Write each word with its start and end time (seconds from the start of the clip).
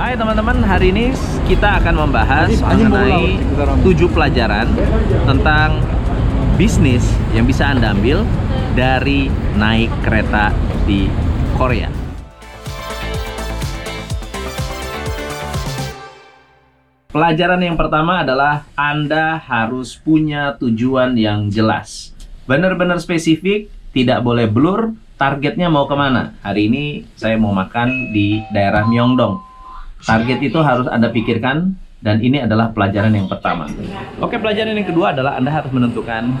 Hai 0.00 0.16
teman-teman, 0.16 0.64
hari 0.64 0.96
ini 0.96 1.12
kita 1.44 1.76
akan 1.76 2.08
membahas 2.08 2.48
mengenai 2.64 3.36
tujuh 3.84 4.08
pelajaran 4.08 4.72
tentang 5.28 5.84
bisnis 6.56 7.04
yang 7.36 7.44
bisa 7.44 7.68
Anda 7.68 7.92
ambil 7.92 8.24
dari 8.72 9.28
naik 9.60 9.92
kereta 10.00 10.56
di 10.88 11.04
Korea. 11.52 11.92
Pelajaran 17.12 17.60
yang 17.60 17.76
pertama 17.76 18.24
adalah 18.24 18.64
Anda 18.72 19.36
harus 19.36 20.00
punya 20.00 20.56
tujuan 20.56 21.12
yang 21.20 21.52
jelas. 21.52 22.16
Benar-benar 22.48 23.04
spesifik, 23.04 23.68
tidak 23.92 24.24
boleh 24.24 24.48
blur, 24.48 24.96
targetnya 25.20 25.68
mau 25.68 25.84
ke 25.84 25.92
mana. 25.92 26.32
Hari 26.40 26.72
ini 26.72 27.04
saya 27.20 27.36
mau 27.36 27.52
makan 27.52 28.16
di 28.16 28.40
daerah 28.48 28.88
Myeongdong 28.88 29.49
Target 30.00 30.38
itu 30.40 30.58
harus 30.64 30.88
Anda 30.88 31.12
pikirkan 31.12 31.76
dan 32.00 32.24
ini 32.24 32.40
adalah 32.40 32.72
pelajaran 32.72 33.12
yang 33.12 33.28
pertama. 33.28 33.68
Oke, 34.24 34.40
pelajaran 34.40 34.72
yang 34.72 34.88
kedua 34.88 35.12
adalah 35.12 35.36
Anda 35.36 35.52
harus 35.52 35.68
menentukan 35.68 36.40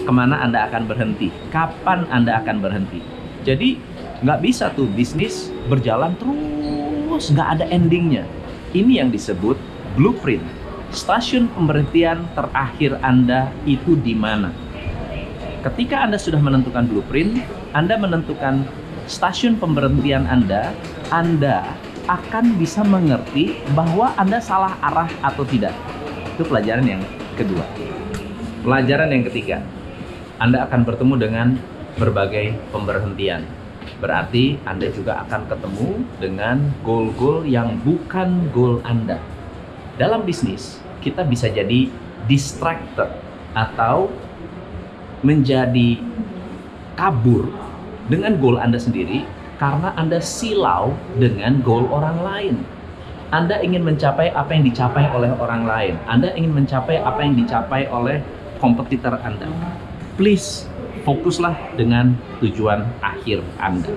ke 0.00 0.12
mana 0.12 0.40
Anda 0.40 0.64
akan 0.68 0.88
berhenti, 0.88 1.28
kapan 1.52 2.08
Anda 2.08 2.40
akan 2.40 2.64
berhenti. 2.64 3.04
Jadi 3.44 3.76
nggak 4.24 4.40
bisa 4.40 4.72
tuh 4.72 4.88
bisnis 4.88 5.52
berjalan 5.68 6.16
terus 6.16 7.28
nggak 7.28 7.48
ada 7.60 7.64
endingnya. 7.68 8.24
Ini 8.72 9.04
yang 9.04 9.12
disebut 9.12 9.60
blueprint. 10.00 10.44
Stasiun 10.90 11.46
pemberhentian 11.54 12.26
terakhir 12.34 12.98
Anda 13.04 13.52
itu 13.62 13.94
di 13.94 14.16
mana? 14.16 14.50
Ketika 15.60 16.02
Anda 16.08 16.16
sudah 16.16 16.40
menentukan 16.40 16.88
blueprint, 16.88 17.44
Anda 17.76 18.00
menentukan 18.00 18.64
stasiun 19.04 19.60
pemberhentian 19.60 20.24
Anda, 20.26 20.72
Anda 21.12 21.76
akan 22.10 22.58
bisa 22.58 22.82
mengerti 22.82 23.62
bahwa 23.70 24.10
Anda 24.18 24.42
salah 24.42 24.74
arah 24.82 25.06
atau 25.22 25.46
tidak. 25.46 25.70
Itu 26.34 26.42
pelajaran 26.42 26.82
yang 26.82 27.02
kedua. 27.38 27.62
Pelajaran 28.66 29.14
yang 29.14 29.24
ketiga, 29.30 29.62
Anda 30.42 30.66
akan 30.66 30.82
bertemu 30.82 31.14
dengan 31.22 31.48
berbagai 31.94 32.58
pemberhentian. 32.74 33.46
Berarti 34.02 34.58
Anda 34.66 34.90
juga 34.90 35.22
akan 35.22 35.46
ketemu 35.46 35.90
dengan 36.18 36.56
goal-goal 36.82 37.46
yang 37.46 37.78
bukan 37.86 38.50
goal 38.50 38.82
Anda. 38.82 39.22
Dalam 39.94 40.26
bisnis, 40.26 40.82
kita 41.04 41.22
bisa 41.22 41.46
jadi 41.46 41.86
distracted 42.26 43.08
atau 43.54 44.10
menjadi 45.22 46.00
kabur 46.96 47.48
dengan 48.10 48.34
goal 48.40 48.58
Anda 48.58 48.80
sendiri 48.80 49.24
karena 49.60 49.92
Anda 49.92 50.24
silau 50.24 50.96
dengan 51.20 51.60
goal 51.60 51.84
orang 51.92 52.24
lain. 52.24 52.54
Anda 53.28 53.60
ingin 53.60 53.84
mencapai 53.84 54.32
apa 54.32 54.56
yang 54.56 54.64
dicapai 54.64 55.04
oleh 55.12 55.30
orang 55.36 55.68
lain. 55.68 55.94
Anda 56.08 56.32
ingin 56.32 56.56
mencapai 56.56 56.96
apa 56.98 57.20
yang 57.20 57.36
dicapai 57.36 57.86
oleh 57.92 58.24
kompetitor 58.56 59.20
Anda. 59.20 59.46
Please 60.16 60.64
fokuslah 61.04 61.76
dengan 61.76 62.16
tujuan 62.40 62.88
akhir 63.04 63.44
Anda. 63.60 63.92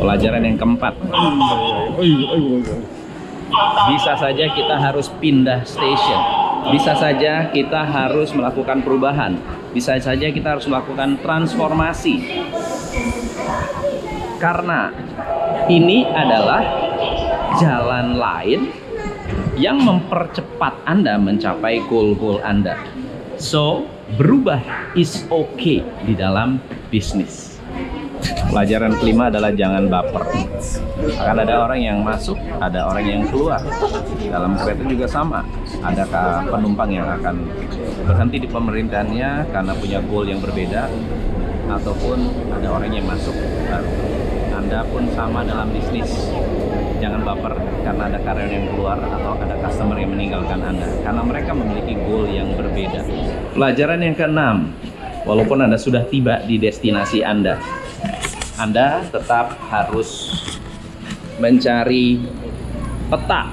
Pelajaran 0.00 0.42
yang 0.48 0.56
keempat. 0.56 0.96
Bisa 3.92 4.12
saja 4.16 4.44
kita 4.48 4.76
harus 4.80 5.12
pindah 5.20 5.60
station. 5.68 6.20
Bisa 6.72 6.96
saja 6.96 7.52
kita 7.52 7.84
harus 7.84 8.32
melakukan 8.32 8.80
perubahan. 8.80 9.36
Bisa 9.76 9.94
saja 10.00 10.32
kita 10.32 10.56
harus 10.56 10.66
melakukan 10.66 11.20
transformasi 11.20 12.42
karena 14.42 14.90
ini 15.70 16.02
adalah 16.10 16.66
jalan 17.62 18.18
lain 18.18 18.74
yang 19.54 19.78
mempercepat 19.78 20.82
Anda 20.82 21.14
mencapai 21.14 21.86
goal-goal 21.86 22.42
Anda. 22.42 22.74
So, 23.38 23.86
berubah 24.18 24.58
is 24.98 25.22
okay 25.30 25.86
di 26.02 26.18
dalam 26.18 26.58
bisnis. 26.90 27.54
Pelajaran 28.50 28.98
kelima 28.98 29.30
adalah 29.30 29.54
jangan 29.54 29.86
baper. 29.86 30.26
Akan 31.22 31.38
ada 31.38 31.62
orang 31.62 31.80
yang 31.80 31.98
masuk, 32.02 32.36
ada 32.58 32.90
orang 32.90 33.06
yang 33.06 33.22
keluar. 33.30 33.62
Dalam 34.26 34.58
kereta 34.58 34.82
juga 34.90 35.06
sama. 35.06 35.46
Adakah 35.86 36.50
penumpang 36.50 36.90
yang 36.90 37.06
akan 37.06 37.46
berhenti 38.04 38.42
di 38.42 38.48
pemerintahannya 38.50 39.30
karena 39.54 39.72
punya 39.78 39.98
goal 40.04 40.26
yang 40.28 40.42
berbeda, 40.42 40.90
ataupun 41.70 42.18
ada 42.52 42.68
orang 42.68 42.90
yang 42.92 43.06
masuk 43.08 43.34
anda 44.62 44.86
pun 44.86 45.10
sama 45.10 45.42
dalam 45.42 45.74
bisnis. 45.74 46.30
Jangan 47.02 47.26
baper 47.26 47.58
karena 47.82 48.06
ada 48.06 48.18
karyawan 48.22 48.46
yang 48.54 48.66
keluar 48.70 48.94
atau 48.94 49.34
ada 49.42 49.58
customer 49.58 49.98
yang 49.98 50.14
meninggalkan 50.14 50.62
Anda. 50.62 50.86
Karena 51.02 51.22
mereka 51.26 51.50
memiliki 51.50 51.98
goal 51.98 52.30
yang 52.30 52.54
berbeda. 52.54 53.02
Pelajaran 53.58 54.06
yang 54.06 54.14
keenam, 54.14 54.70
walaupun 55.26 55.66
Anda 55.66 55.74
sudah 55.82 56.06
tiba 56.06 56.46
di 56.46 56.62
destinasi 56.62 57.26
Anda, 57.26 57.58
Anda 58.54 59.02
tetap 59.10 59.58
harus 59.66 60.30
mencari 61.42 62.22
peta. 63.10 63.50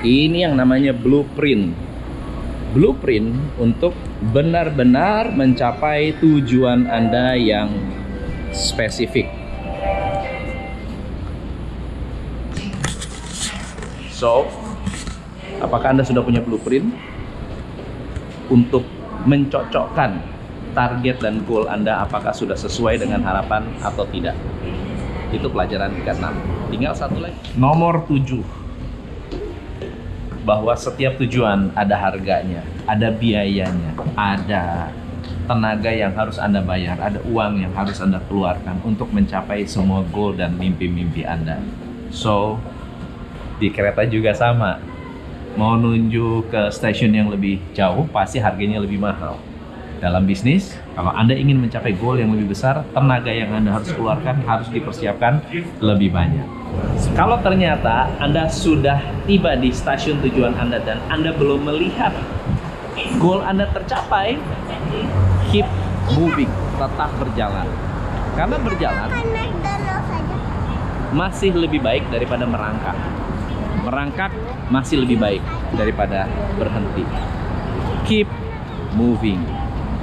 Ini 0.00 0.48
yang 0.48 0.56
namanya 0.56 0.96
blueprint. 0.96 1.76
Blueprint 2.72 3.60
untuk 3.60 3.92
benar-benar 4.32 5.36
mencapai 5.36 6.16
tujuan 6.16 6.88
Anda 6.88 7.36
yang 7.36 7.68
spesifik. 8.56 9.45
So, 14.16 14.48
apakah 15.60 15.92
Anda 15.92 16.00
sudah 16.00 16.24
punya 16.24 16.40
blueprint 16.40 16.88
untuk 18.48 18.88
mencocokkan 19.28 20.24
target 20.72 21.20
dan 21.20 21.44
goal 21.44 21.68
Anda 21.68 22.00
apakah 22.00 22.32
sudah 22.32 22.56
sesuai 22.56 22.96
dengan 22.96 23.20
harapan 23.20 23.68
atau 23.84 24.08
tidak? 24.08 24.32
Itu 25.36 25.52
pelajaran 25.52 26.00
ke-6. 26.00 26.32
Tinggal 26.72 26.96
satu 26.96 27.20
lagi. 27.20 27.36
Nomor 27.60 28.08
7. 28.08 28.40
Bahwa 30.48 30.72
setiap 30.72 31.20
tujuan 31.20 31.76
ada 31.76 32.00
harganya, 32.00 32.64
ada 32.88 33.12
biayanya, 33.12 33.92
ada 34.16 34.96
tenaga 35.44 35.92
yang 35.92 36.16
harus 36.16 36.40
Anda 36.40 36.64
bayar, 36.64 36.96
ada 37.04 37.20
uang 37.20 37.60
yang 37.60 37.76
harus 37.76 38.00
Anda 38.00 38.24
keluarkan 38.24 38.80
untuk 38.80 39.12
mencapai 39.12 39.68
semua 39.68 40.00
goal 40.08 40.32
dan 40.32 40.56
mimpi-mimpi 40.56 41.28
Anda. 41.28 41.60
So, 42.08 42.56
di 43.56 43.72
kereta 43.72 44.04
juga 44.04 44.36
sama. 44.36 44.78
Mau 45.56 45.72
nunjuk 45.80 46.52
ke 46.52 46.68
stasiun 46.68 47.16
yang 47.16 47.28
lebih 47.32 47.56
jauh 47.72 48.04
pasti 48.12 48.36
harganya 48.36 48.76
lebih 48.84 49.00
mahal. 49.00 49.40
Dalam 49.96 50.28
bisnis 50.28 50.76
kalau 50.92 51.08
anda 51.08 51.32
ingin 51.32 51.56
mencapai 51.56 51.96
goal 51.96 52.20
yang 52.20 52.28
lebih 52.28 52.52
besar 52.52 52.84
tenaga 52.92 53.32
yang 53.32 53.48
anda 53.56 53.72
harus 53.72 53.88
keluarkan 53.96 54.44
harus 54.44 54.68
dipersiapkan 54.68 55.40
lebih 55.80 56.12
banyak. 56.12 56.44
Kalau 57.16 57.40
ternyata 57.40 58.12
anda 58.20 58.44
sudah 58.52 59.00
tiba 59.24 59.56
di 59.56 59.72
stasiun 59.72 60.20
tujuan 60.20 60.52
anda 60.60 60.76
dan 60.84 61.00
anda 61.08 61.32
belum 61.32 61.64
melihat 61.64 62.12
goal 63.16 63.40
anda 63.40 63.64
tercapai 63.72 64.36
keep 65.48 65.64
moving 66.12 66.52
tetap 66.76 67.10
berjalan. 67.16 67.64
Karena 68.36 68.60
berjalan 68.60 69.08
masih 71.16 71.56
lebih 71.56 71.80
baik 71.80 72.04
daripada 72.12 72.44
merangkak 72.44 72.92
merangkak 73.82 74.32
masih 74.72 75.04
lebih 75.04 75.20
baik 75.20 75.42
daripada 75.74 76.24
berhenti. 76.56 77.04
Keep 78.06 78.28
moving. 78.94 79.42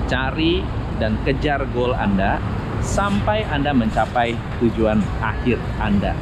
Cari 0.06 0.62
dan 1.00 1.18
kejar 1.26 1.66
goal 1.74 1.96
Anda 1.96 2.38
sampai 2.84 3.48
Anda 3.48 3.72
mencapai 3.72 4.36
tujuan 4.60 5.00
akhir 5.24 5.58
Anda. 5.80 6.14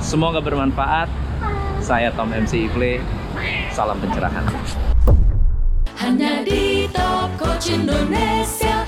Semoga 0.00 0.40
bermanfaat. 0.40 1.12
Saya 1.80 2.12
Tom 2.16 2.32
MC 2.32 2.68
Ifle. 2.68 3.00
Salam 3.72 4.00
pencerahan. 4.00 4.44
Hanya 6.00 6.40
di 6.40 6.88
Top 6.88 7.28
Coach 7.36 7.72
Indonesia. 7.72 8.79